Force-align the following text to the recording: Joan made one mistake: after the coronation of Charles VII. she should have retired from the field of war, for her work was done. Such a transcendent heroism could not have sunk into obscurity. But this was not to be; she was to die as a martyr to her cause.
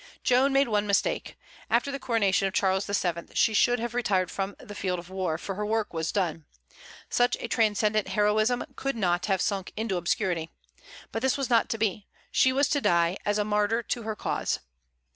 Joan 0.23 0.51
made 0.51 0.67
one 0.67 0.87
mistake: 0.87 1.37
after 1.69 1.91
the 1.91 1.99
coronation 1.99 2.47
of 2.47 2.55
Charles 2.55 2.87
VII. 2.87 3.35
she 3.35 3.53
should 3.53 3.79
have 3.79 3.93
retired 3.93 4.31
from 4.31 4.55
the 4.57 4.73
field 4.73 4.97
of 4.97 5.11
war, 5.11 5.37
for 5.37 5.53
her 5.53 5.63
work 5.63 5.93
was 5.93 6.11
done. 6.11 6.45
Such 7.07 7.37
a 7.39 7.47
transcendent 7.47 8.07
heroism 8.07 8.63
could 8.75 8.95
not 8.95 9.27
have 9.27 9.41
sunk 9.43 9.71
into 9.77 9.97
obscurity. 9.97 10.49
But 11.11 11.21
this 11.21 11.37
was 11.37 11.51
not 11.51 11.69
to 11.69 11.77
be; 11.77 12.07
she 12.31 12.51
was 12.51 12.67
to 12.69 12.81
die 12.81 13.17
as 13.27 13.37
a 13.37 13.45
martyr 13.45 13.83
to 13.83 14.01
her 14.01 14.15
cause. 14.15 14.59